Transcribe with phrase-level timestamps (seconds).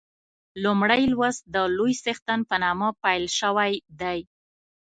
[0.63, 4.19] لومړی لوست د لوی څښتن په نامه پیل شوی دی.